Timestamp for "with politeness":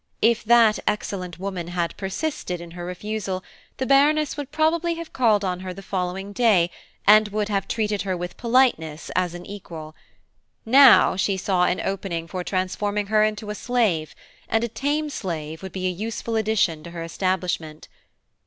8.17-9.11